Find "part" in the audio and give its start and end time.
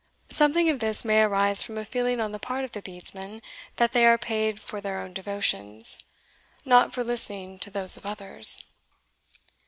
2.39-2.63